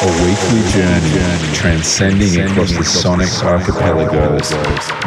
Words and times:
A 0.00 0.06
weekly 0.06 0.62
journey 0.70 1.54
transcending 1.54 2.40
across 2.48 2.70
the 2.70 2.84
sonic 2.84 3.28
archipelagos. 3.42 4.50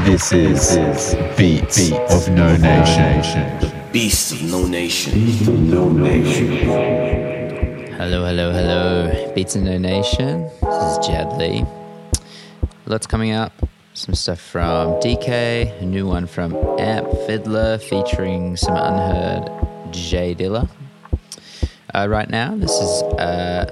This 0.04 0.34
is 0.34 1.16
Beats 1.38 1.92
of 1.94 2.28
No 2.34 2.58
Nation. 2.58 3.72
Beast 3.94 4.34
of 4.34 4.44
No 4.52 4.68
Nation. 4.68 5.70
No 5.70 5.88
Nation. 5.88 6.58
Hello, 7.94 8.26
hello, 8.26 8.52
hello. 8.52 9.34
Beats 9.34 9.56
of 9.56 9.62
No 9.62 9.78
Nation. 9.78 10.50
This 10.62 10.98
is 10.98 11.08
Jad 11.08 11.38
Lee. 11.38 11.64
Lots 12.86 13.08
coming 13.08 13.32
up. 13.32 13.54
Some 13.94 14.14
stuff 14.14 14.42
from 14.42 15.00
DK, 15.00 15.82
a 15.82 15.86
new 15.86 16.06
one 16.06 16.28
from 16.28 16.54
Amp 16.80 17.10
Fiddler 17.26 17.78
featuring 17.78 18.58
some 18.58 18.76
unheard 18.76 19.50
J 19.94 20.36
Dilla. 20.36 20.68
Uh, 21.94 22.08
right 22.10 22.30
now, 22.30 22.56
this 22.56 22.72
is 22.72 23.02
a 23.20 23.68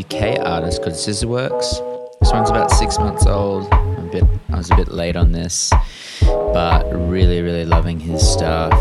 UK 0.00 0.38
artist 0.46 0.82
called 0.82 0.94
Scissorworks. 0.94 2.20
This 2.20 2.32
one's 2.32 2.48
about 2.48 2.70
six 2.70 2.96
months 2.98 3.26
old. 3.26 3.68
Bit, 4.12 4.22
I 4.50 4.56
was 4.56 4.70
a 4.70 4.76
bit 4.76 4.88
late 4.88 5.16
on 5.16 5.32
this, 5.32 5.72
but 6.20 6.84
really, 6.92 7.42
really 7.42 7.64
loving 7.64 7.98
his 7.98 8.26
stuff. 8.26 8.72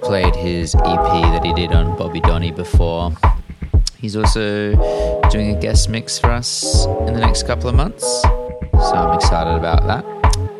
Played 0.00 0.34
his 0.34 0.74
EP 0.74 0.82
that 0.82 1.44
he 1.44 1.52
did 1.54 1.72
on 1.72 1.96
Bobby 1.96 2.20
Donny 2.20 2.50
before. 2.50 3.12
He's 3.98 4.16
also 4.16 4.74
doing 5.30 5.54
a 5.54 5.60
guest 5.60 5.88
mix 5.88 6.18
for 6.18 6.30
us 6.30 6.86
in 7.06 7.14
the 7.14 7.20
next 7.20 7.46
couple 7.46 7.68
of 7.68 7.76
months, 7.76 8.22
so 8.22 8.94
I'm 8.94 9.14
excited 9.14 9.56
about 9.56 9.86
that. 9.86 10.04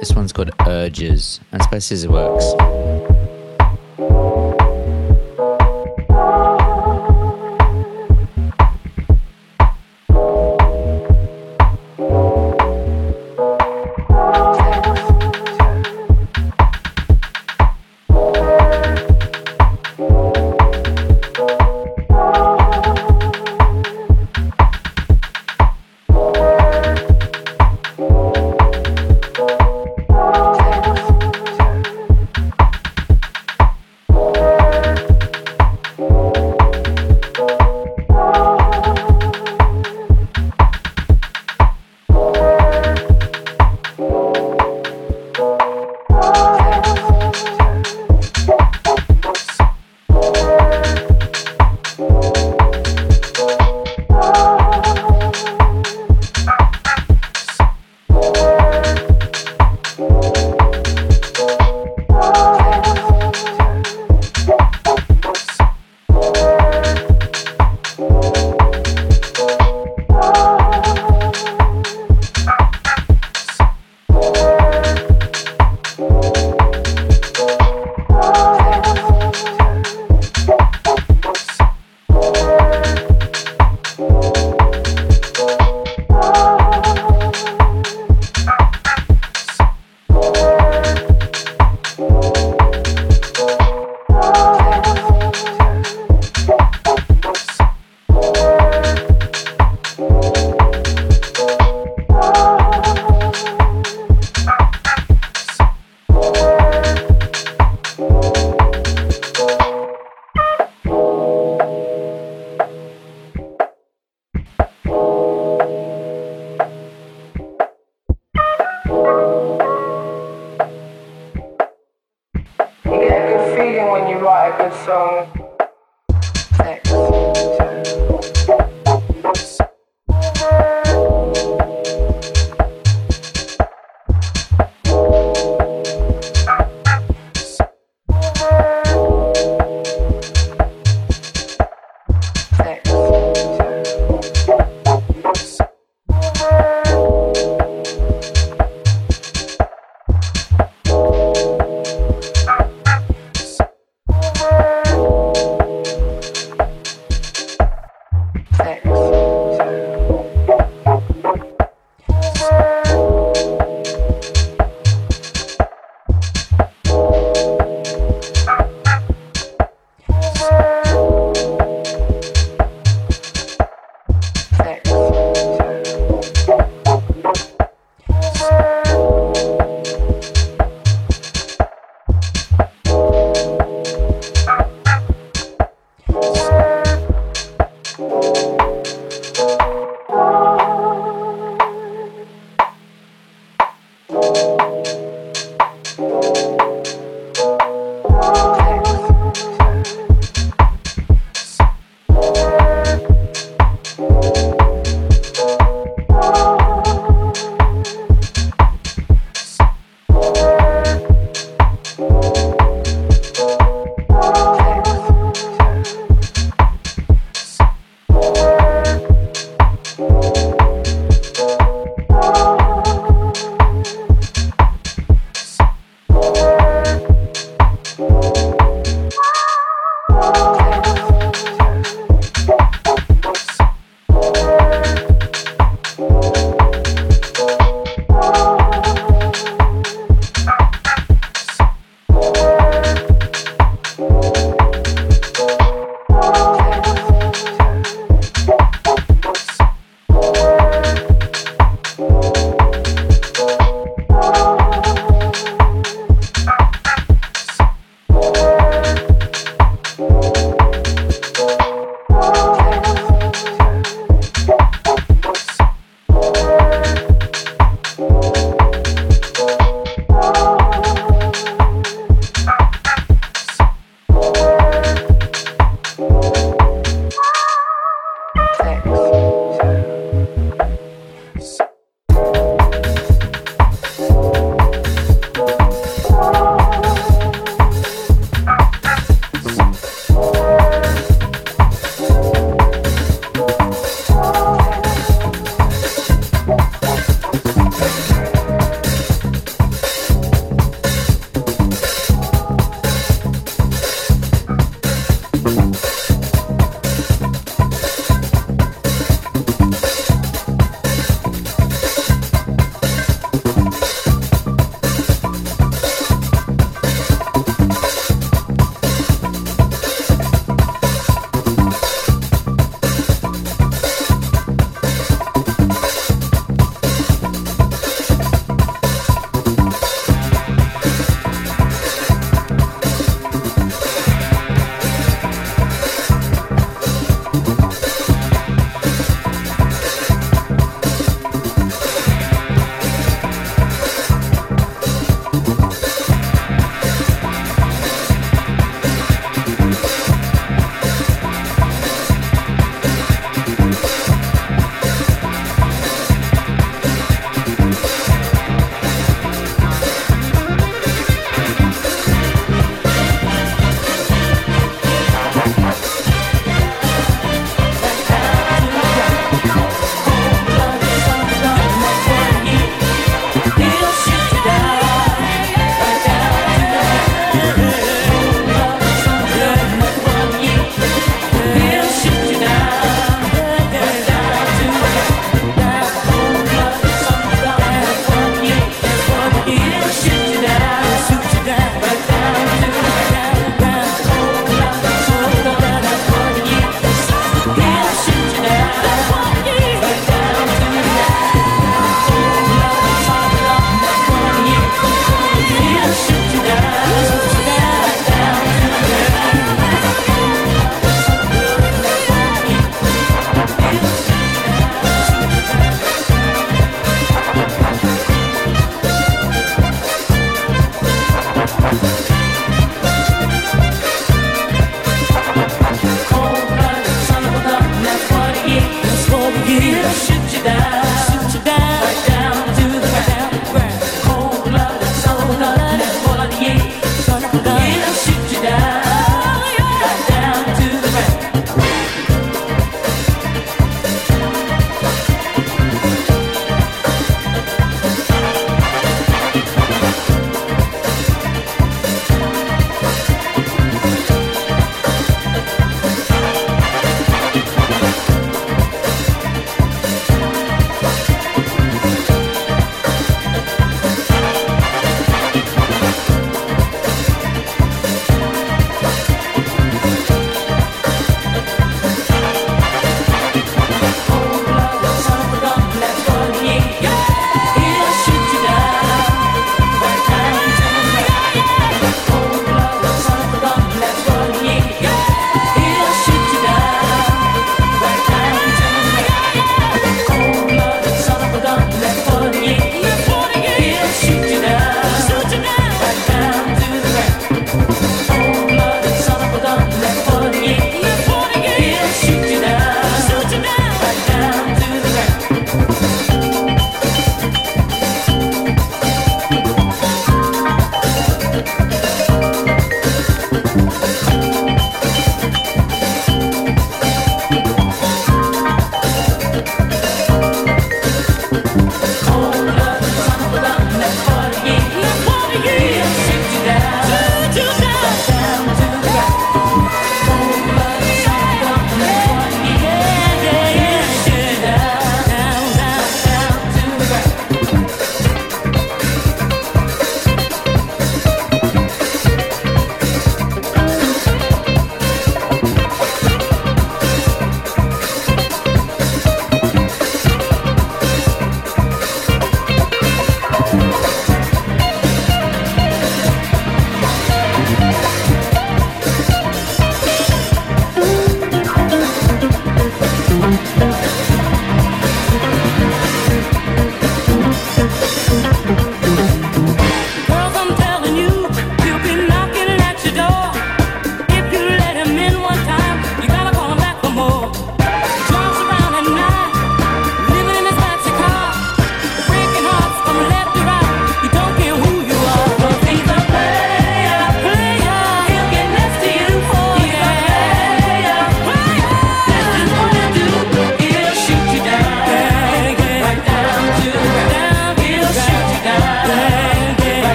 This 0.00 0.12
one's 0.12 0.32
called 0.32 0.50
Urges, 0.66 1.38
and 1.52 1.60
it's 1.60 1.70
by 1.70 1.76
Scissorworks. 1.76 2.77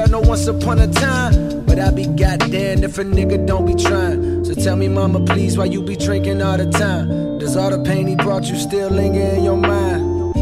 Tale, 0.00 0.20
no 0.20 0.28
once 0.28 0.46
upon 0.46 0.78
a 0.80 0.88
time. 0.88 1.64
But 1.66 1.78
I 1.78 1.90
be 1.90 2.06
goddamn 2.06 2.84
if 2.84 2.98
a 2.98 3.04
nigga 3.04 3.46
don't 3.46 3.66
be 3.66 3.74
trying. 3.74 4.44
So 4.44 4.54
tell 4.54 4.76
me, 4.76 4.88
mama, 4.88 5.20
please, 5.24 5.56
why 5.56 5.66
you 5.66 5.82
be 5.82 5.96
drinking 5.96 6.42
all 6.42 6.56
the 6.56 6.70
time? 6.70 7.38
Does 7.38 7.56
all 7.56 7.70
the 7.70 7.82
pain 7.82 8.06
he 8.06 8.16
brought 8.16 8.44
you 8.44 8.56
still 8.56 8.90
linger 8.90 9.20
in 9.20 9.44
your 9.44 9.56
mind? 9.56 10.34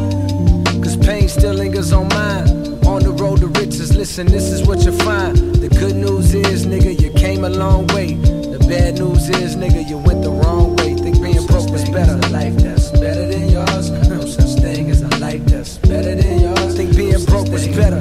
Cause 0.82 0.96
pain 0.96 1.28
still 1.28 1.54
lingers 1.54 1.92
on 1.92 2.08
mine. 2.08 2.48
On 2.86 3.02
the 3.02 3.10
road 3.10 3.40
to 3.40 3.48
riches, 3.48 3.94
listen, 3.94 4.26
this 4.26 4.50
is 4.50 4.66
what 4.66 4.80
you 4.84 4.92
find. 4.92 5.36
The 5.36 5.68
good 5.68 5.96
news 5.96 6.34
is, 6.34 6.66
nigga, 6.66 6.98
you 6.98 7.10
came 7.12 7.44
a 7.44 7.50
long 7.50 7.86
way. 7.88 8.14
The 8.14 8.58
bad 8.68 8.98
news 8.98 9.28
is, 9.28 9.56
nigga, 9.56 9.86
you 9.88 9.98
went 9.98 10.22
the 10.22 10.30
wrong 10.30 10.76
way. 10.76 10.94
Think 10.94 11.22
being 11.22 11.46
broke 11.46 11.70
was 11.70 11.88
better. 11.90 12.16
Life 12.28 12.56
that's 12.56 12.90
better 12.92 13.26
than 13.26 13.50
yours. 13.50 13.90
No 14.08 14.24
such 14.24 14.62
thing 14.62 14.90
as 14.90 15.02
a 15.02 15.08
life 15.18 15.44
that's 15.44 15.76
better 15.78 16.14
than 16.14 16.40
yours. 16.40 16.76
Think 16.76 16.96
being 16.96 17.22
broke 17.26 17.48
was 17.48 17.68
better 17.68 17.98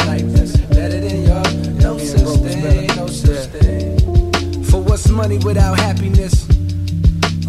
money 5.17 5.39
without 5.39 5.79
happiness? 5.79 6.47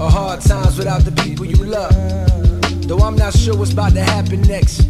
Or 0.00 0.10
hard 0.10 0.40
times 0.40 0.78
without 0.78 1.02
the 1.02 1.12
people 1.22 1.44
you 1.44 1.62
love? 1.62 1.92
Though 2.88 3.00
I'm 3.00 3.14
not 3.14 3.34
sure 3.34 3.54
what's 3.54 3.75
about 3.75 3.92
to 3.92 4.00
happen 4.00 4.40
next. 4.42 4.88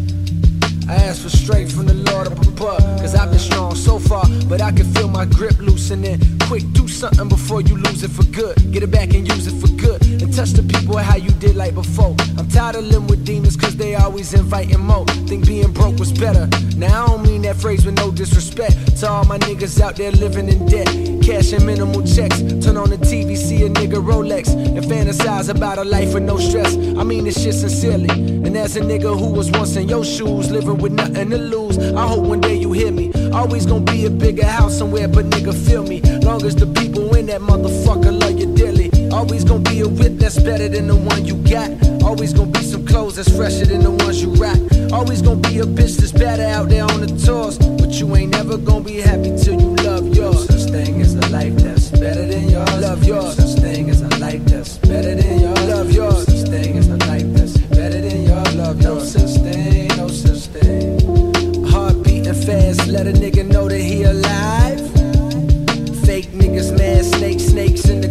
I 0.88 0.94
ask 0.94 1.23
for 1.23 1.28
strength 1.28 1.75
from 1.75 1.87
the 1.87 1.94
Lord 1.94 2.28
up 2.28 2.38
above. 2.47 2.80
Cause 3.00 3.16
I've 3.16 3.30
been 3.30 3.40
strong 3.40 3.75
so 3.75 3.99
far, 3.99 4.25
but 4.49 4.62
I 4.62 4.70
can 4.70 4.87
feel 4.94 5.08
my 5.08 5.25
grip 5.25 5.58
loosening. 5.58 6.38
Quick, 6.49 6.73
do 6.73 6.88
something 6.88 7.28
before 7.28 7.61
you 7.61 7.76
lose 7.76 8.02
it 8.02 8.11
for 8.11 8.25
good. 8.33 8.57
Get 8.73 8.83
it 8.83 8.90
back 8.90 9.12
and 9.12 9.28
use 9.28 9.47
it 9.47 9.61
for 9.61 9.71
good. 9.76 10.02
And 10.23 10.35
touch 10.35 10.52
the 10.52 10.62
people 10.62 10.97
how 10.97 11.17
you 11.17 11.28
did 11.33 11.57
like 11.57 11.75
before. 11.75 12.17
I'm 12.38 12.49
tired 12.49 12.76
of 12.76 12.85
living 12.85 13.07
with 13.07 13.23
demons 13.26 13.55
cause 13.55 13.76
they 13.76 13.97
always 13.97 14.33
inviting 14.33 14.81
more. 14.81 15.05
Think 15.28 15.47
being 15.47 15.71
broke 15.75 15.99
was 15.99 16.11
better. 16.11 16.49
Now 16.75 17.05
I 17.05 17.07
don't 17.09 17.23
mean 17.23 17.43
that 17.43 17.57
phrase 17.57 17.85
with 17.85 17.97
no 17.97 18.11
disrespect 18.11 18.97
to 19.00 19.11
all 19.11 19.26
my 19.26 19.37
niggas 19.40 19.78
out 19.78 19.97
there 19.97 20.11
living 20.11 20.49
in 20.49 20.64
debt. 20.64 20.87
Cashing 21.23 21.67
minimal 21.67 22.02
checks. 22.07 22.38
Turn 22.64 22.78
on 22.78 22.88
the 22.88 22.97
TV, 22.97 23.37
see 23.37 23.67
a 23.67 23.69
nigga 23.69 24.02
Rolex. 24.02 24.49
And 24.49 24.83
fantasize 24.87 25.50
about 25.50 25.76
a 25.76 25.85
life 25.85 26.14
with 26.14 26.23
no 26.23 26.38
stress. 26.38 26.75
I 26.76 27.05
mean 27.05 27.25
this 27.25 27.43
shit 27.43 27.52
sincerely. 27.52 28.09
And 28.09 28.57
as 28.57 28.75
a 28.78 28.81
nigga 28.81 29.19
who 29.19 29.35
was 29.35 29.50
once 29.50 29.76
in 29.76 29.87
your 29.87 30.02
shoes, 30.02 30.50
living 30.50 30.78
with 30.78 30.93
nothing 30.93 31.28
to 31.28 31.37
lose, 31.37 31.76
I 31.76 32.07
hope 32.07 32.25
one 32.25 32.40
day 32.40 32.55
you 32.55 32.73
hear 32.73 32.90
me. 32.90 33.12
Always 33.33 33.67
gonna 33.67 33.85
be 33.85 34.07
a 34.07 34.11
bigger 34.11 34.47
house 34.47 34.78
somewhere, 34.78 35.09
but 35.09 35.26
nigga, 35.26 35.52
feel 35.52 35.83
me. 35.83 36.00
Long 36.23 36.38
as 36.45 36.57
the 36.57 36.66
people 36.66 37.14
in 37.16 37.26
that 37.26 37.40
motherfucker 37.40 38.12
love 38.18 38.38
you 38.38 38.54
dearly. 38.54 38.90
Always 39.11 39.45
gonna 39.45 39.68
be 39.71 39.80
a 39.80 39.88
whip 39.88 40.14
that's 40.18 40.38
better 40.38 40.68
than 40.68 40.87
the 40.87 40.97
one 40.97 41.25
you 41.25 41.37
got. 41.37 41.71
Always 42.02 42.33
gonna 42.33 42.50
be 42.50 42.62
some 42.62 42.87
clothes 42.87 43.16
that's 43.16 43.35
fresher 43.35 43.66
than 43.66 43.83
the 43.83 43.90
ones 43.90 44.23
you 44.23 44.30
rock. 44.35 44.59
Always 44.92 45.23
gonna 45.23 45.40
be 45.40 45.59
a 45.59 45.64
bitch 45.64 45.97
that's 45.97 46.12
better 46.12 46.45
out 46.45 46.68
there 46.68 46.85
on 46.85 47.00
the 47.00 47.09
tours. 47.25 47.59
But 47.59 47.92
you 48.00 48.14
ain't 48.16 48.33
never 48.33 48.57
gonna 48.57 48.85
be 48.85 49.00
happy 49.00 49.37
till 49.37 49.61
you 49.61 49.75
love 49.87 50.14
yours. 50.14 50.47
Such 50.47 50.71
thing 50.71 51.00
as 51.00 51.14
a 51.14 51.28
life 51.28 51.57
that's 51.57 51.90
better 51.90 52.26
than 52.26 52.49
yours. 52.49 52.80
Love 52.80 53.04
yours. 53.04 53.37
Such 53.37 53.61
thing 53.61 53.90
as 53.90 54.02
a 54.02 54.09
life 54.18 54.45
that's 54.45 54.78
better 54.78 55.14
than 55.14 55.40
yours. 55.40 55.58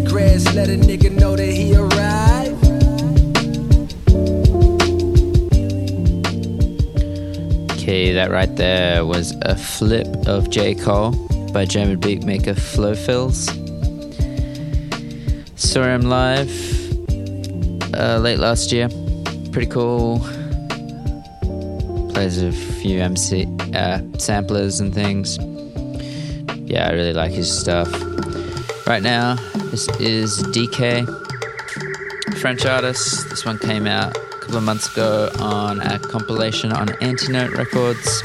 Grass, 0.10 0.54
let 0.56 0.70
a 0.70 0.78
nigga 0.78 1.12
know 1.12 1.36
that 1.36 1.46
he 1.46 1.76
arrived. 1.76 2.64
Okay, 7.74 8.12
that 8.14 8.32
right 8.32 8.54
there 8.56 9.06
was 9.06 9.34
a 9.44 9.56
flip 9.56 10.08
of 10.28 10.50
J. 10.50 10.76
Cole 10.76 11.12
by 11.54 11.66
German 11.66 12.00
beatmaker 12.00 12.56
Flofilz. 12.56 13.48
Saw 15.58 15.84
him 15.84 16.04
live 16.04 16.52
uh, 17.94 18.20
late 18.20 18.40
last 18.40 18.72
year. 18.72 18.90
Pretty 19.52 19.68
cool. 19.68 20.20
Plays 22.14 22.42
a 22.42 22.52
few 22.52 23.00
MPC 23.00 23.76
uh, 23.76 24.18
samplers 24.18 24.80
and 24.80 24.94
things. 24.94 25.38
Yeah, 26.70 26.88
I 26.88 26.92
really 26.92 27.14
like 27.14 27.32
his 27.32 27.52
stuff. 27.52 28.07
Right 28.88 29.04
now, 29.04 29.36
this 29.70 29.90
is 30.00 30.42
DK, 30.44 31.06
French 32.38 32.66
artist. 32.66 33.30
This 33.30 33.44
one 33.44 33.58
came 33.58 33.86
out 33.86 34.16
a 34.16 34.22
couple 34.40 34.56
of 34.56 34.64
months 34.64 34.90
ago 34.94 35.30
on 35.40 35.82
a 35.82 36.00
compilation 36.00 36.72
on 36.72 36.88
Antinote 37.02 37.52
Records. 37.58 38.24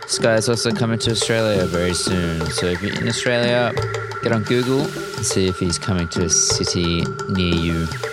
This 0.00 0.18
guy 0.18 0.36
is 0.36 0.48
also 0.48 0.70
coming 0.70 0.98
to 1.00 1.10
Australia 1.10 1.66
very 1.66 1.92
soon. 1.92 2.40
So 2.52 2.64
if 2.64 2.80
you're 2.80 2.98
in 2.98 3.06
Australia, 3.06 3.74
get 4.22 4.32
on 4.32 4.44
Google 4.44 4.80
and 4.80 5.26
see 5.26 5.46
if 5.46 5.58
he's 5.58 5.78
coming 5.78 6.08
to 6.08 6.24
a 6.24 6.30
city 6.30 7.04
near 7.28 7.54
you. 7.54 8.11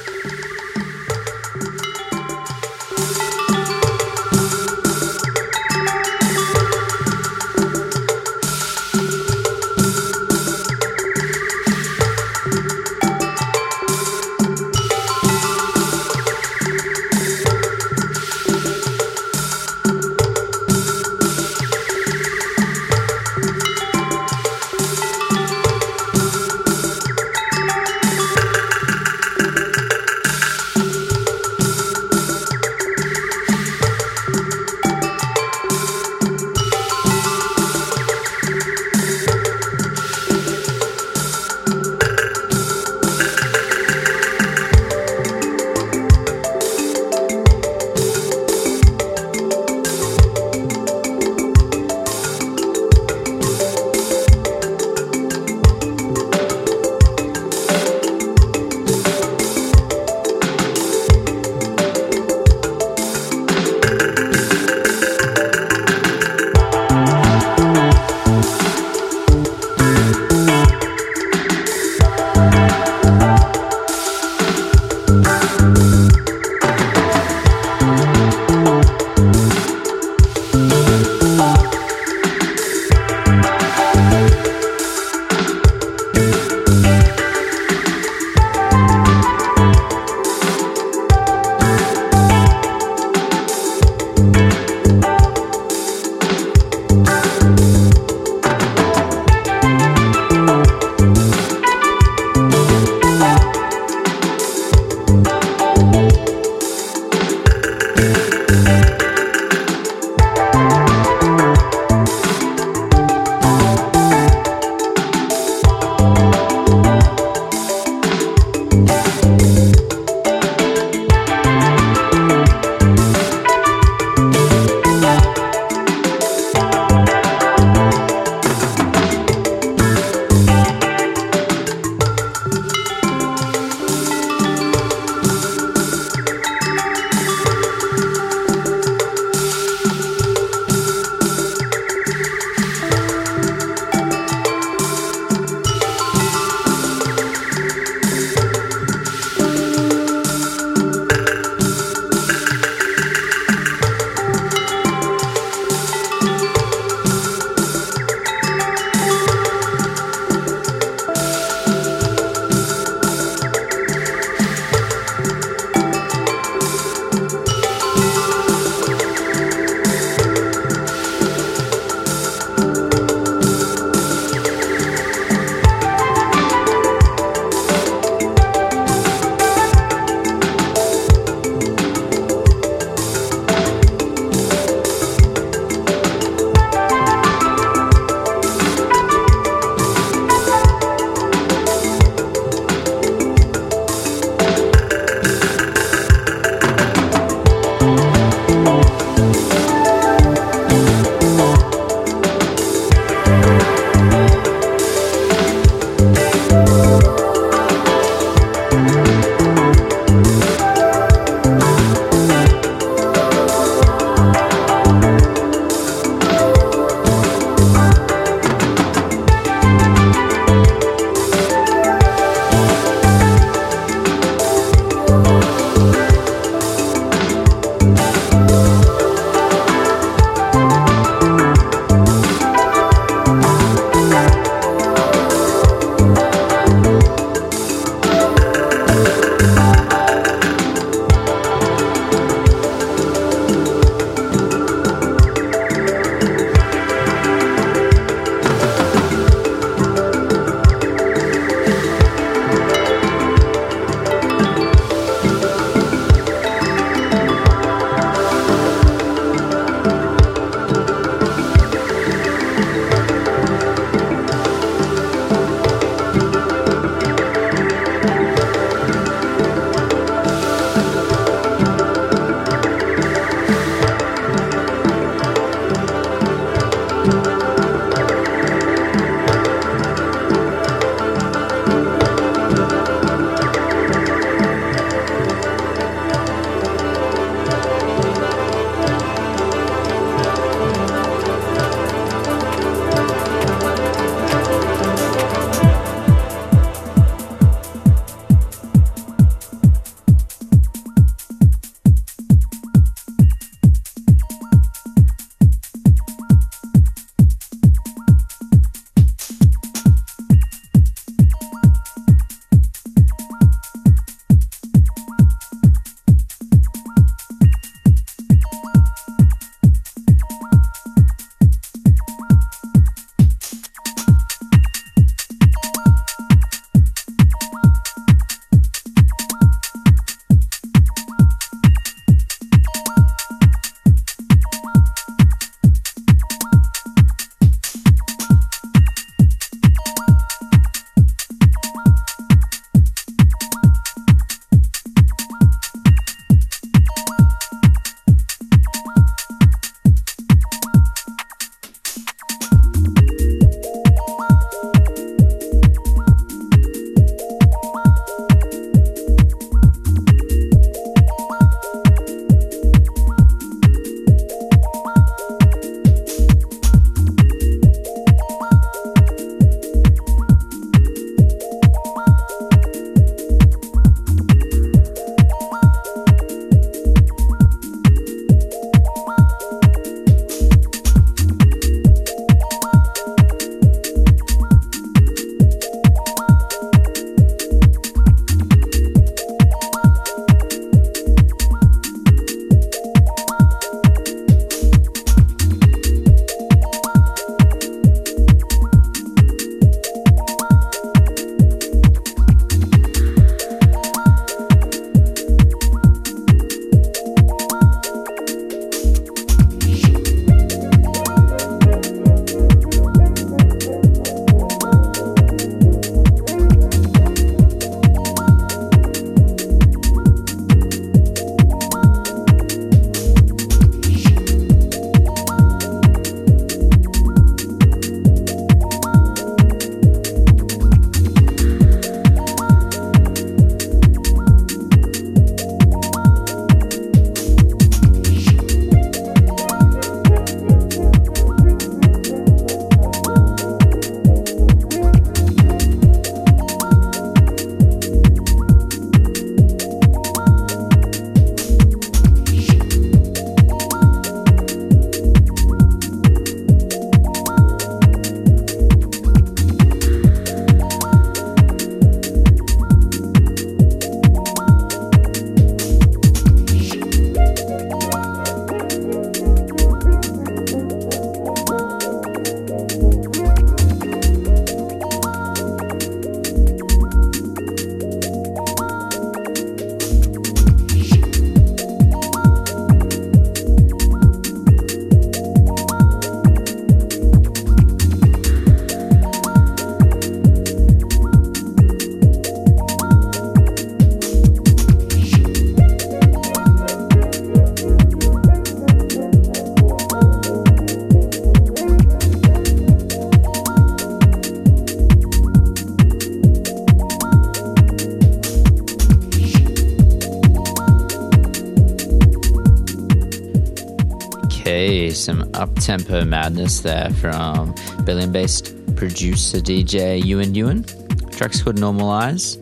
some 515.09 515.27
up-tempo 515.33 516.05
madness 516.05 516.59
there 516.59 516.91
from 516.91 517.55
Berlin-based 517.83 518.75
producer 518.75 519.39
DJ 519.39 520.05
Ewan 520.05 520.35
Ewan. 520.35 520.63
Track's 521.09 521.41
called 521.41 521.55
Normalize. 521.55 522.37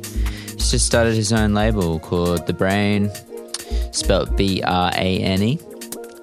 He's 0.51 0.71
just 0.71 0.85
started 0.85 1.15
his 1.15 1.31
own 1.31 1.53
label 1.53 1.97
called 1.99 2.45
The 2.45 2.51
Brain, 2.51 3.09
spelt 3.93 4.35
B-R-A-N-E. 4.35 5.59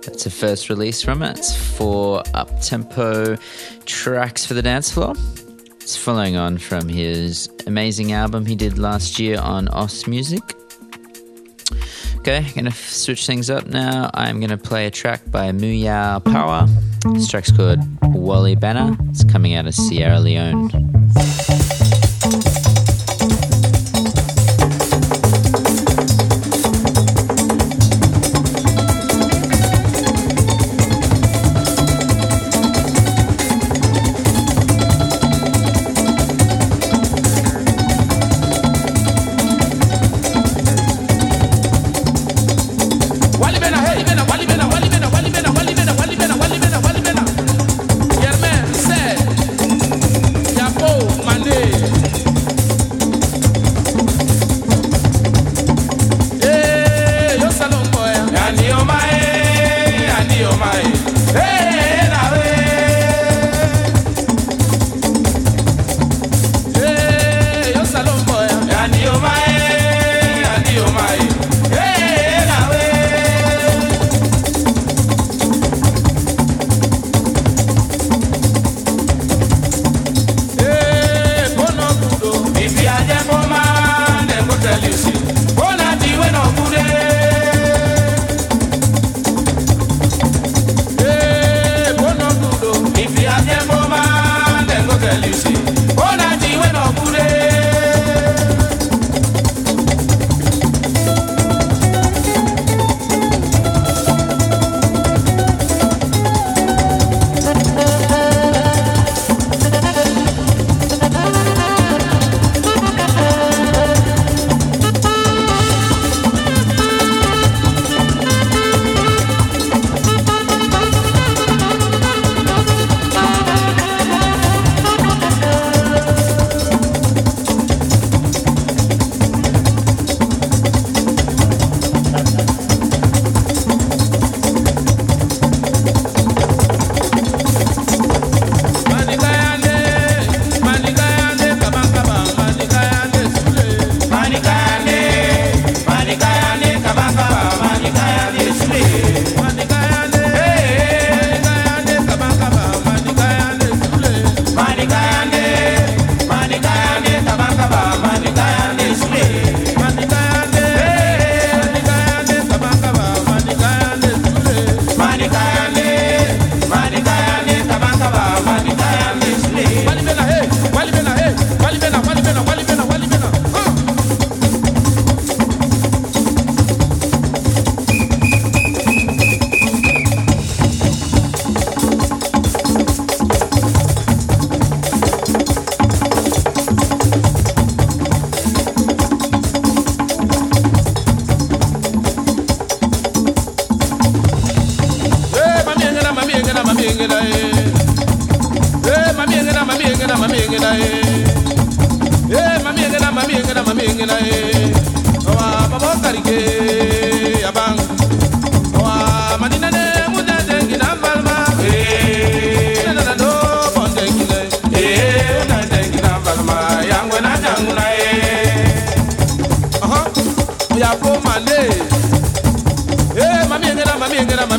That's 0.02 0.24
the 0.24 0.30
first 0.30 0.68
release 0.68 1.02
from 1.02 1.22
it. 1.22 1.38
It's 1.38 1.56
four 1.56 2.22
up-tempo 2.34 3.38
tracks 3.86 4.44
for 4.44 4.52
the 4.52 4.60
dance 4.60 4.92
floor. 4.92 5.14
It's 5.80 5.96
following 5.96 6.36
on 6.36 6.58
from 6.58 6.90
his 6.90 7.48
amazing 7.66 8.12
album 8.12 8.44
he 8.44 8.54
did 8.54 8.76
last 8.76 9.18
year 9.18 9.40
on 9.40 9.68
OS 9.68 10.06
Music 10.06 10.42
Okay, 12.26 12.38
I'm 12.38 12.54
gonna 12.54 12.70
switch 12.70 13.26
things 13.26 13.50
up 13.50 13.66
now. 13.66 14.10
I'm 14.14 14.40
gonna 14.40 14.56
play 14.56 14.86
a 14.86 14.90
track 14.90 15.20
by 15.30 15.52
Muya 15.52 16.24
Power. 16.24 16.66
This 17.12 17.28
track's 17.28 17.52
called 17.52 17.80
Wally 18.14 18.56
Banner. 18.56 18.96
It's 19.10 19.24
coming 19.24 19.52
out 19.52 19.66
of 19.66 19.74
Sierra 19.74 20.18
Leone. 20.18 20.70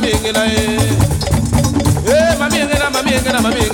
mami 0.06 0.20
ngena 0.22 0.46
e. 0.46 0.78
Eh 2.13 2.38
mami 2.39 2.58
ngena 2.58 2.89
mami 2.94 3.12
ngena 3.22 3.39
mami 3.41 3.64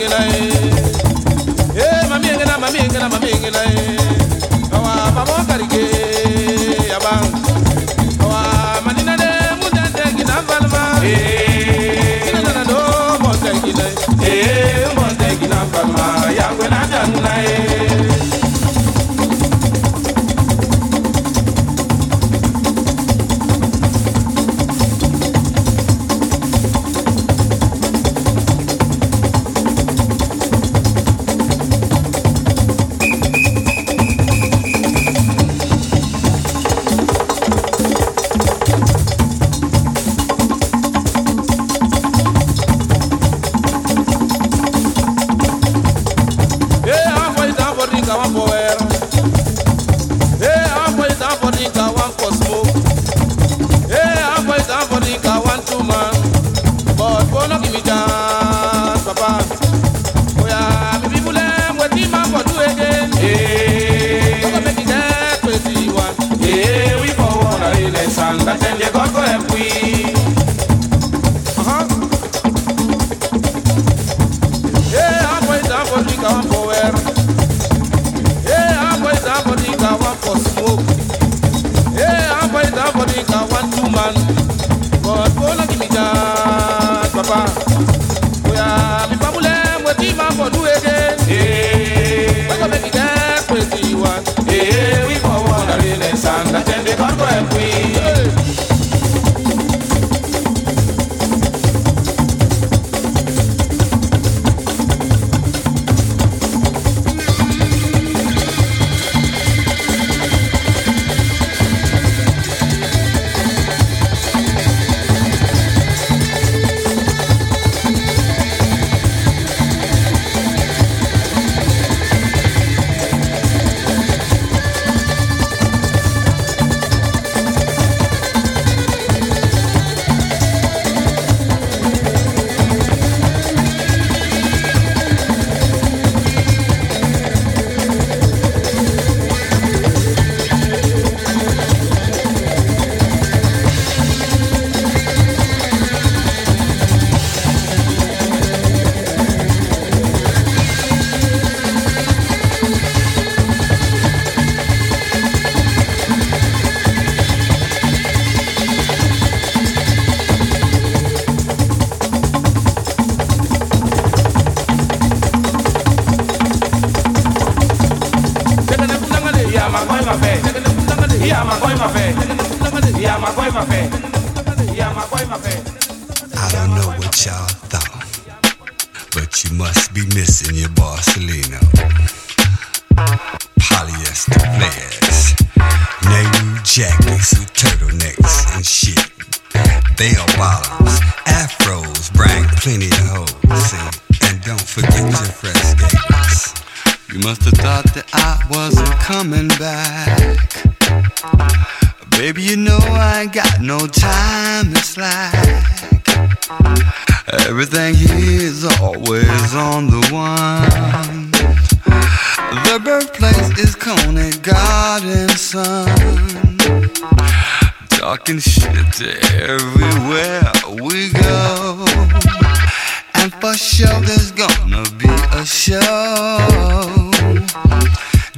For 223.82 224.00
there's 224.06 224.32
gonna 224.32 224.84
be 225.00 225.10
a 225.10 225.44
show. 225.44 225.80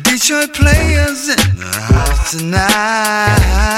Detroit 0.03 0.53
players 0.53 1.27
in 1.27 1.57
the 1.57 1.71
house 1.91 2.31
tonight. 2.31 3.73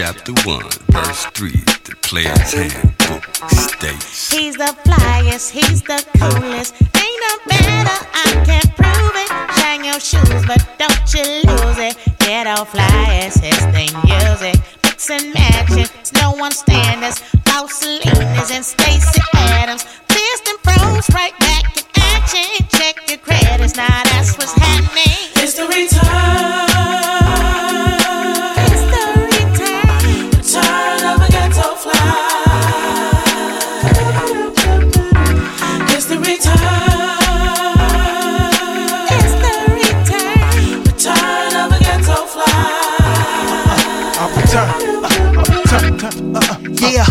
Chapter 0.00 0.32
1, 0.48 0.64
verse 0.88 1.26
3, 1.34 1.50
the 1.84 1.94
player's 2.00 2.54
handbook 2.54 3.22
states. 3.50 4.32
He's 4.32 4.56
the 4.56 4.74
flyest, 4.82 5.50
he's 5.50 5.82
the 5.82 6.02
coolest. 6.16 6.72
Ain't 6.80 7.20
no 7.28 7.36
better, 7.46 8.08
I 8.16 8.32
can 8.48 8.64
prove 8.80 9.12
it. 9.20 9.28
Shine 9.60 9.84
your 9.84 10.00
shoes, 10.00 10.46
but 10.46 10.66
don't 10.78 11.04
you 11.12 11.44
lose 11.44 11.76
it. 11.76 11.98
Get 12.20 12.46
off 12.46 12.72
flyest, 12.72 13.44
his 13.44 13.60
thing 13.76 13.92
music. 14.08 14.56
Mix 14.84 15.10
and 15.10 15.34
matching, 15.34 15.84
it's 16.00 16.14
no 16.14 16.32
one 16.32 16.52
stand 16.52 17.04
us. 17.04 17.20
Pauselinas 17.44 18.50
and 18.56 18.64
Stacey 18.64 19.20
Adams. 19.34 19.82
Fist 20.08 20.48
and 20.48 20.58
pros 20.62 21.10
right 21.10 21.38
back 21.40 21.76
in 21.76 21.84
action. 22.16 22.66
Check 22.70 23.06
your 23.06 23.18
credits, 23.18 23.76
now 23.76 24.02
that's 24.04 24.38
what's 24.38 24.52
happening. 24.52 25.12
It's 25.36 25.58
the 25.58 25.66
return. 25.68 26.59
Yeah. 46.90 47.06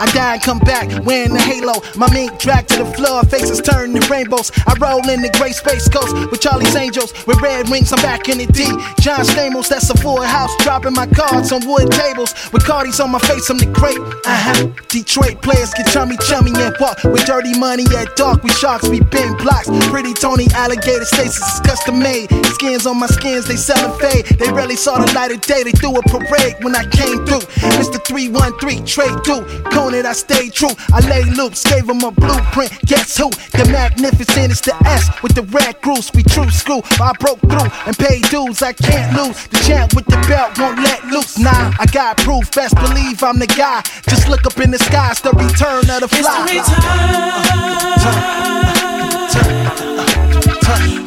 I 0.00 0.06
die 0.12 0.34
and 0.34 0.42
come 0.42 0.58
back 0.60 0.88
wearing 1.04 1.32
the 1.32 1.40
halo. 1.40 1.74
My 1.96 2.12
mink 2.12 2.38
dragged 2.38 2.70
to 2.70 2.84
the 2.84 2.90
floor, 2.92 3.22
faces 3.24 3.60
turned 3.60 3.94
to 3.94 4.02
rainbows. 4.10 4.50
I 4.66 4.74
roll 4.80 5.06
in 5.08 5.22
the 5.22 5.30
gray 5.38 5.52
space 5.52 5.88
coast 5.88 6.14
with 6.30 6.40
Charlie's 6.40 6.74
Angels. 6.74 7.12
With 7.26 7.40
red 7.40 7.68
wings, 7.68 7.92
I'm 7.92 8.02
back 8.02 8.28
in 8.28 8.38
the 8.38 8.46
D. 8.46 8.64
John 9.00 9.24
Stamos, 9.24 9.68
that's 9.68 9.90
a 9.90 9.96
full 9.96 10.22
house. 10.22 10.50
Dropping 10.64 10.94
my 10.94 11.06
cards 11.06 11.52
on 11.52 11.66
wood 11.66 11.90
tables. 11.92 12.34
With 12.52 12.64
Cardi's 12.64 13.00
on 13.00 13.10
my 13.10 13.18
face, 13.20 13.48
I'm 13.50 13.58
the 13.58 13.66
great. 13.66 13.98
Uh 14.26 14.34
huh. 14.34 14.68
Detroit 14.88 15.42
players 15.42 15.72
get 15.74 15.86
chummy 15.88 16.16
chummy 16.26 16.52
and 16.54 16.74
walk 16.80 17.02
with 17.04 17.24
dirty 17.24 17.56
money 17.58 17.84
at 17.96 18.16
dark. 18.16 18.42
We 18.42 18.50
sharks, 18.50 18.88
we 18.88 19.00
bend 19.00 19.38
blocks. 19.38 19.68
Pretty 19.90 20.14
Tony 20.14 20.46
alligator 20.54 21.04
stasis 21.04 21.42
is 21.42 21.60
custom 21.60 21.98
made. 21.98 22.30
Skins 22.54 22.86
on 22.86 22.98
my 22.98 23.06
skins, 23.06 23.46
they 23.46 23.56
sellin' 23.56 23.98
fade. 24.00 24.26
They 24.38 24.50
rarely 24.50 24.76
saw 24.76 24.98
the 24.98 25.12
light 25.14 25.32
of 25.32 25.40
day. 25.42 25.62
They 25.62 25.72
threw 25.72 25.96
a 25.96 26.02
parade 26.02 26.56
when 26.62 26.74
I 26.74 26.84
came 26.90 27.24
through. 27.26 27.46
Mr. 27.78 28.02
313, 28.04 28.84
trade 28.86 29.14
through. 29.24 29.44
Conan, 29.84 30.06
I 30.06 30.14
stayed 30.14 30.54
true. 30.54 30.70
I 30.94 31.00
lay 31.10 31.24
loops, 31.36 31.62
gave 31.62 31.86
him 31.86 32.00
a 32.04 32.10
blueprint. 32.10 32.72
Guess 32.86 33.18
who? 33.18 33.28
The 33.52 33.68
magnificent 33.70 34.50
is 34.50 34.62
the 34.62 34.74
S 34.86 35.10
with 35.22 35.34
the 35.34 35.42
red 35.42 35.78
goose. 35.82 36.10
We 36.14 36.22
true 36.22 36.48
school. 36.48 36.80
I 36.98 37.12
broke 37.20 37.40
through 37.40 37.68
and 37.84 37.94
paid 37.98 38.22
dues. 38.30 38.62
I 38.62 38.72
can't 38.72 39.14
lose. 39.14 39.46
The 39.48 39.58
champ 39.66 39.94
with 39.94 40.06
the 40.06 40.16
belt 40.26 40.58
won't 40.58 40.78
let 40.78 41.04
loose. 41.08 41.38
Nah, 41.38 41.72
I 41.78 41.84
got 41.92 42.16
proof. 42.16 42.50
Best 42.52 42.76
believe 42.76 43.22
I'm 43.22 43.38
the 43.38 43.46
guy. 43.46 43.82
Just 44.08 44.26
look 44.26 44.46
up 44.46 44.58
in 44.58 44.70
the 44.70 44.78
sky. 44.78 45.10
It's 45.10 45.20
the 45.20 45.32
return 45.32 45.90
of 45.90 46.00
the 46.00 46.08
It's 46.16 46.16
fly. 46.16 46.46
the 46.46 46.54
return. 46.56 47.84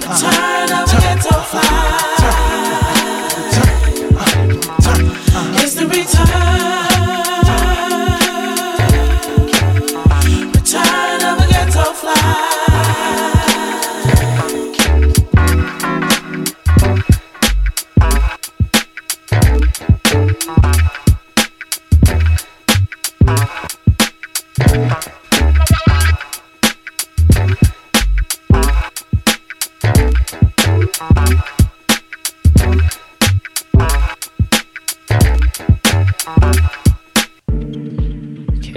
Return 0.08 0.72
of 0.72 0.92
ghetto 0.92 1.42
fly. 1.50 2.17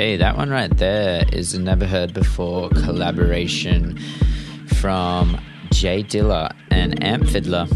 Okay, 0.00 0.16
that 0.16 0.34
one 0.34 0.48
right 0.48 0.74
there 0.78 1.26
is 1.30 1.52
a 1.52 1.60
never 1.60 1.84
heard 1.84 2.14
before 2.14 2.70
collaboration 2.70 3.98
from 4.78 5.38
J 5.72 6.02
Dilla 6.02 6.54
and 6.70 7.04
Amp 7.04 7.28
Fiddler. 7.28 7.66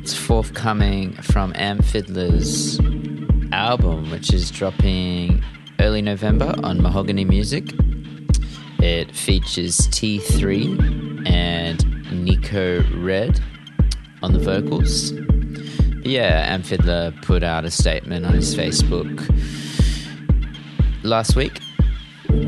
It's 0.00 0.16
forthcoming 0.16 1.14
from 1.14 1.52
Amp 1.56 1.84
Fiddler's 1.84 2.78
album, 3.50 4.08
which 4.12 4.32
is 4.32 4.52
dropping 4.52 5.42
early 5.80 6.00
November 6.00 6.54
on 6.62 6.78
Mahogani 6.78 7.26
Music. 7.26 7.64
It 8.78 9.12
features 9.16 9.78
T3 9.88 11.28
and 11.28 12.24
Nico 12.24 12.84
Red 13.00 13.40
on 14.22 14.32
the 14.32 14.38
vocals. 14.38 15.10
Yeah, 16.06 16.54
Amp 16.54 16.66
Fiddler 16.66 17.12
put 17.22 17.42
out 17.42 17.64
a 17.64 17.70
statement 17.72 18.26
on 18.26 18.34
his 18.34 18.54
Facebook 18.54 19.18
last 21.02 21.36
week, 21.36 21.60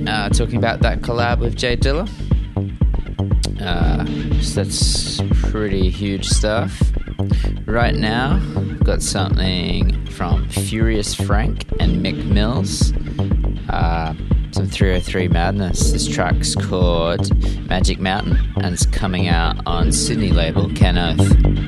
uh, 0.06 0.28
talking 0.30 0.56
about 0.56 0.80
that 0.80 1.00
collab 1.00 1.38
with 1.38 1.56
J 1.56 1.76
Dilla. 1.76 2.08
Uh, 3.60 4.04
so 4.40 4.64
that's 4.64 5.20
pretty 5.50 5.90
huge 5.90 6.26
stuff. 6.26 6.80
Right 7.66 7.94
now, 7.94 8.40
I've 8.56 8.84
got 8.84 9.02
something 9.02 10.06
from 10.06 10.48
Furious 10.48 11.14
Frank 11.14 11.66
and 11.78 12.04
Mick 12.04 12.24
Mills. 12.24 12.92
Uh, 13.68 14.14
some 14.52 14.66
303 14.66 15.28
Madness. 15.28 15.92
This 15.92 16.08
track's 16.08 16.54
called 16.54 17.30
Magic 17.68 18.00
Mountain 18.00 18.36
and 18.56 18.74
it's 18.74 18.86
coming 18.86 19.28
out 19.28 19.56
on 19.66 19.92
Sydney 19.92 20.30
label 20.30 20.68
Ken 20.74 20.98
Oath. 20.98 21.59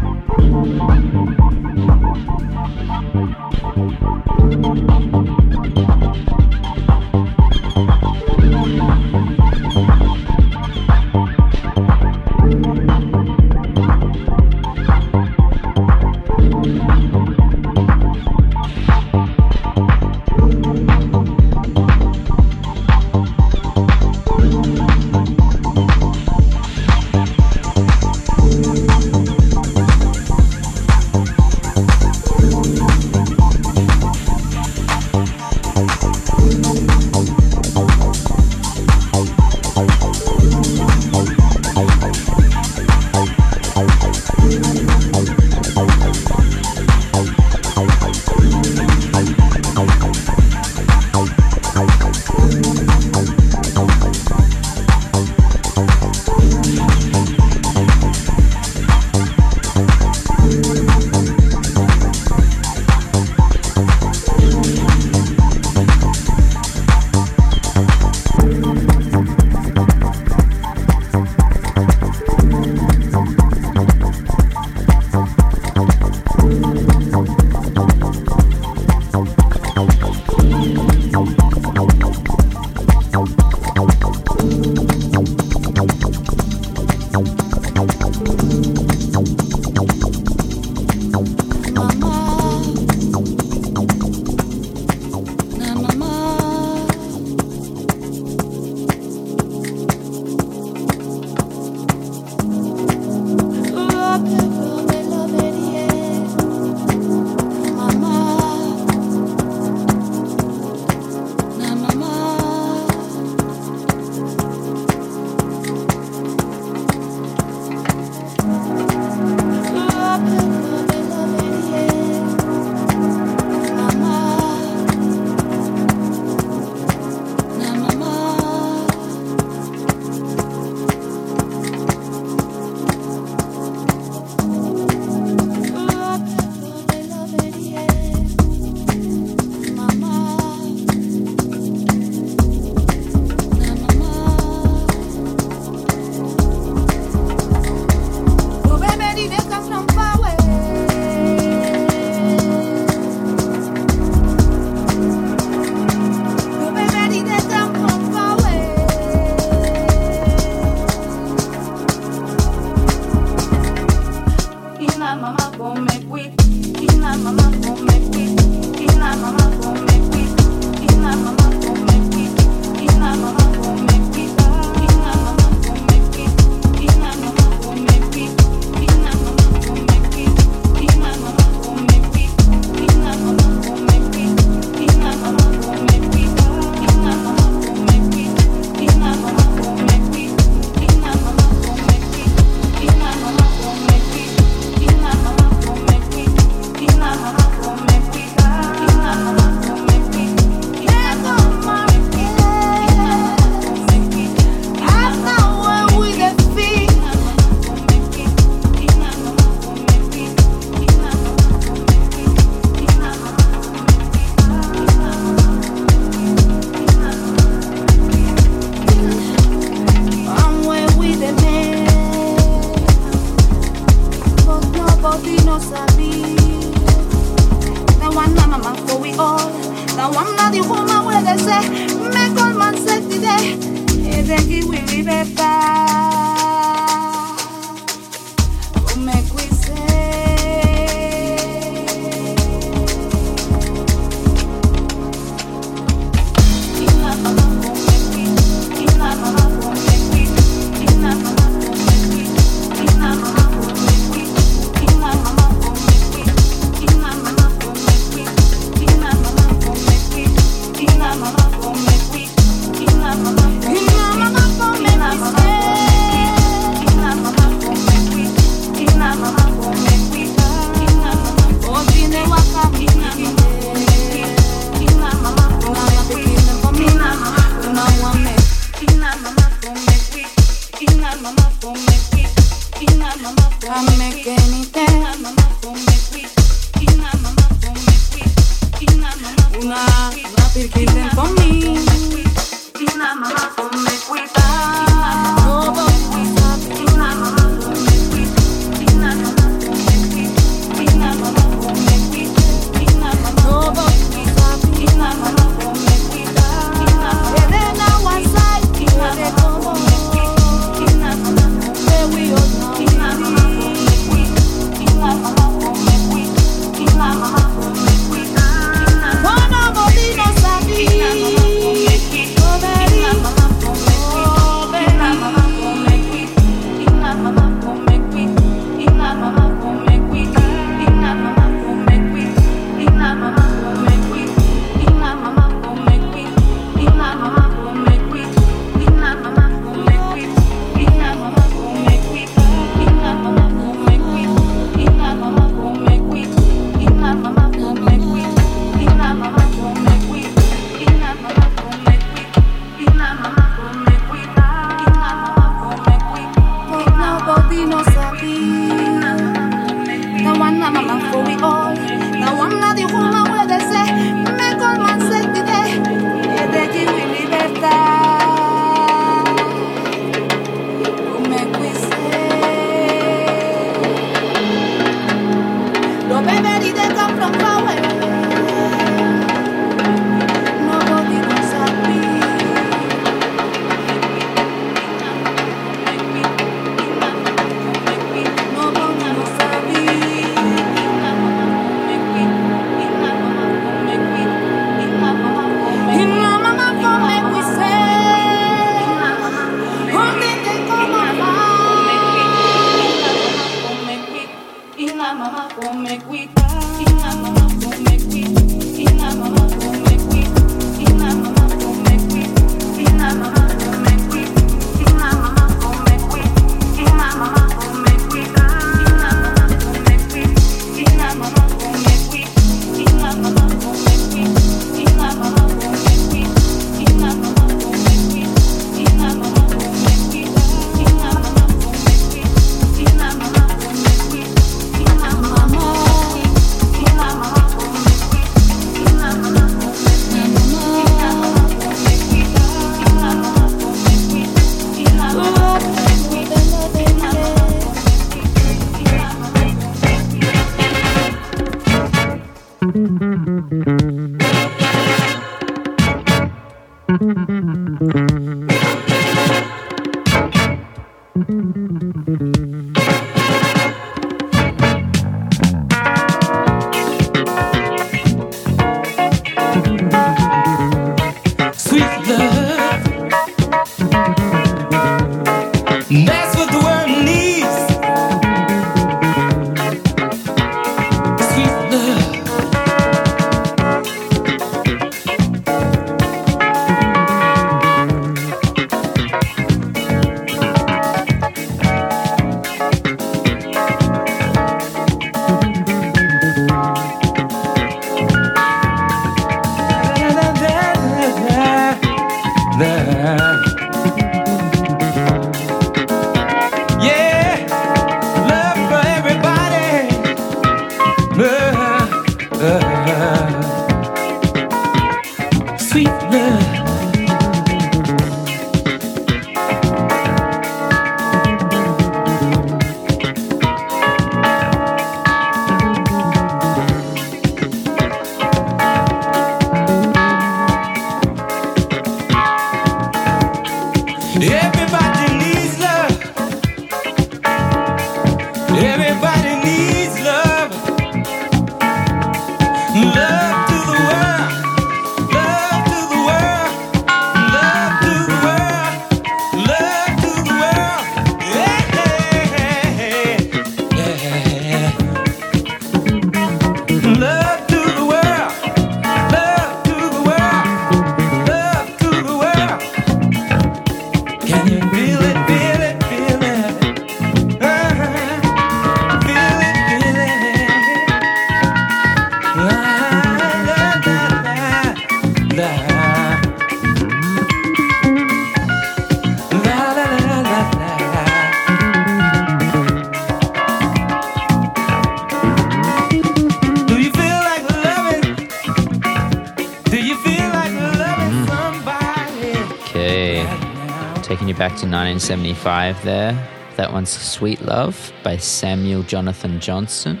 1975 594.98 595.84
there. 595.84 596.28
That 596.56 596.72
one's 596.72 596.90
Sweet 596.90 597.40
Love 597.42 597.92
by 598.02 598.16
Samuel 598.16 598.82
Jonathan 598.82 599.38
Johnson. 599.38 600.00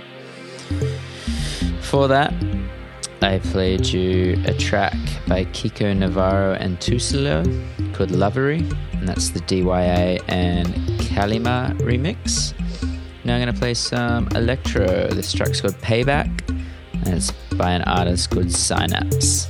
For 1.82 2.08
that, 2.08 2.34
I 3.22 3.38
played 3.38 3.86
you 3.86 4.42
a 4.44 4.52
track 4.54 4.96
by 5.28 5.44
Kiko 5.44 5.96
Navarro 5.96 6.54
and 6.54 6.80
Tuccillo 6.80 7.44
called 7.94 8.10
Lovery, 8.10 8.58
and 8.94 9.06
that's 9.06 9.28
the 9.28 9.38
DYA 9.38 10.20
and 10.26 10.66
Kalima 10.98 11.78
remix. 11.78 12.52
Now 13.24 13.36
I'm 13.36 13.40
going 13.40 13.54
to 13.54 13.60
play 13.60 13.74
some 13.74 14.26
electro. 14.34 15.06
This 15.10 15.32
track's 15.32 15.60
called 15.60 15.74
Payback, 15.74 16.48
and 16.48 17.14
it's 17.14 17.30
by 17.54 17.70
an 17.70 17.82
artist 17.82 18.30
called 18.30 18.50
Synapse. 18.50 19.48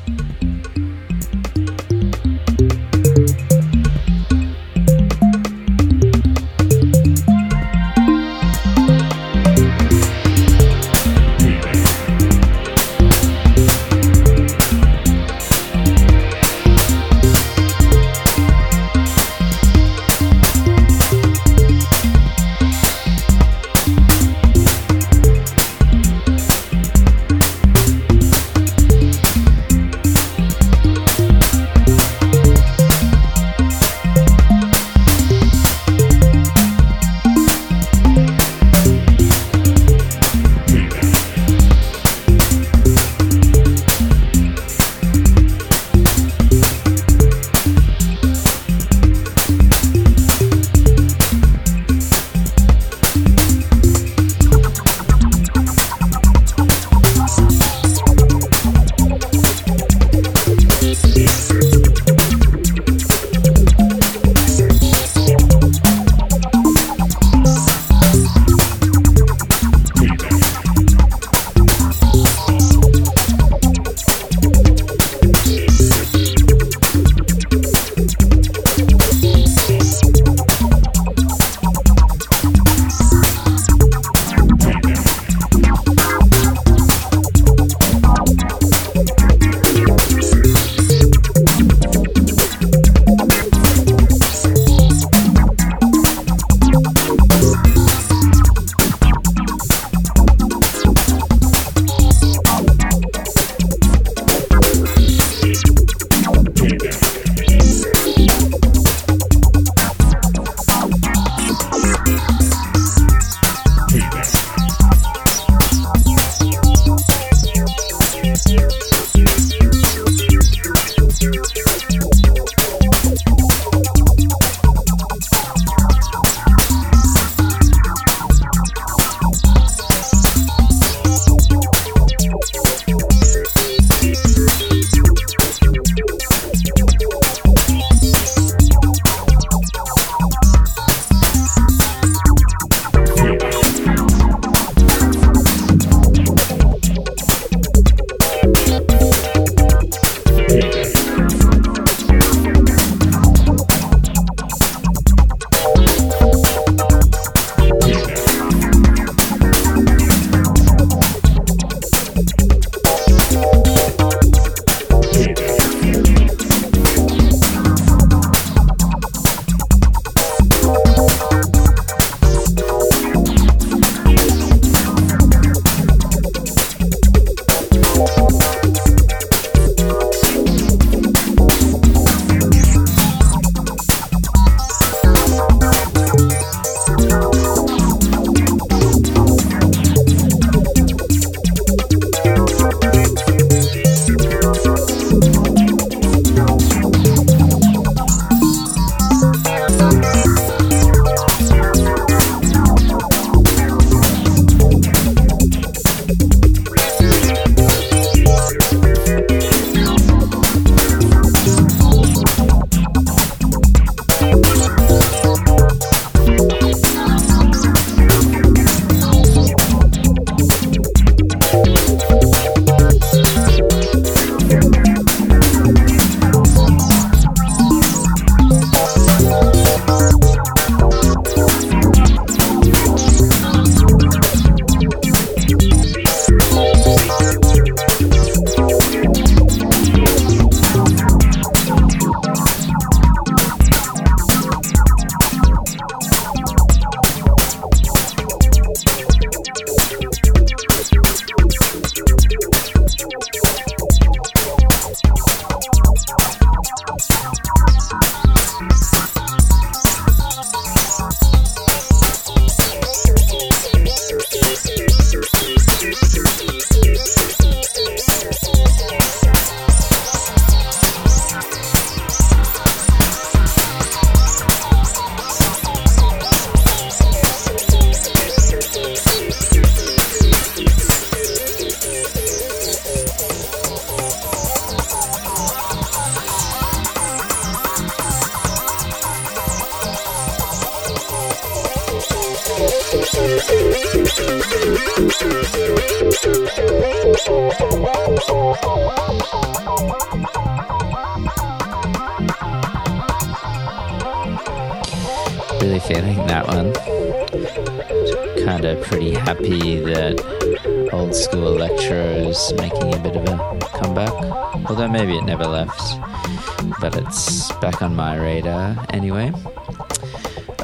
Back 317.78 317.82
on 317.82 317.94
my 317.94 318.16
radar 318.16 318.76
anyway. 318.90 319.32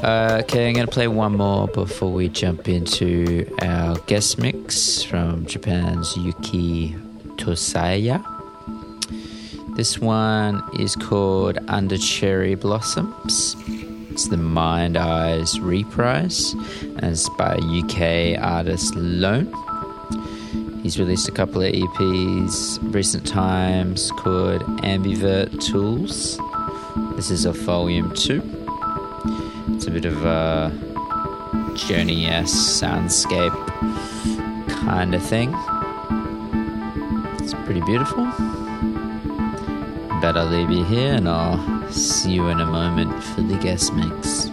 Uh, 0.03 0.41
okay, 0.43 0.69
I'm 0.69 0.75
going 0.75 0.87
to 0.87 0.93
play 0.93 1.09
one 1.09 1.37
more 1.37 1.69
before 1.69 2.12
we 2.12 2.29
jump 2.29 2.69
into 2.69 3.49
our 3.62 3.97
guest 4.07 4.39
mix 4.39 5.03
from 5.03 5.47
Japan's 5.47 6.17
Yuki 6.17 6.97
Tosaya. 7.37 8.23
This 9.77 9.99
one 9.99 10.62
is 10.79 10.97
called 10.97 11.59
Under 11.69 11.99
Cherry 11.99 12.55
Blossoms. 12.57 13.57
It's 14.11 14.29
the 14.29 14.37
Mind 14.37 14.97
Eyes 14.97 15.61
reprise, 15.61 16.53
and 16.53 17.05
it's 17.05 17.29
by 17.31 17.57
UK 17.57 18.39
artist 18.43 18.95
Lone. 18.97 19.53
He's 20.83 20.99
released 20.99 21.29
a 21.29 21.33
couple 21.33 21.62
of 21.62 21.73
EPs 21.73 22.93
recent 22.95 23.27
times 23.27 24.11
called 24.12 24.62
Ambivert 24.83 25.65
Tools. 25.65 26.39
This 27.25 27.39
is 27.39 27.47
a 27.47 27.53
volume 27.53 28.12
two. 28.12 28.43
It's 29.68 29.87
a 29.87 29.91
bit 29.91 30.05
of 30.05 30.27
a 30.27 30.70
journey 31.75 32.27
esque 32.27 32.85
soundscape 32.85 33.66
kind 34.68 35.14
of 35.14 35.22
thing. 35.22 35.55
It's 37.41 37.55
pretty 37.64 37.81
beautiful. 37.81 38.27
I'll 40.22 40.45
leave 40.51 40.70
you 40.70 40.85
here 40.85 41.14
and 41.14 41.27
I'll 41.27 41.91
see 41.91 42.33
you 42.33 42.49
in 42.49 42.61
a 42.61 42.66
moment 42.66 43.25
for 43.25 43.41
the 43.41 43.57
guest 43.57 43.95
mix. 43.95 44.51